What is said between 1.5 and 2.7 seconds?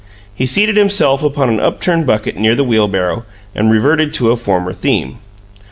upturned bucket near the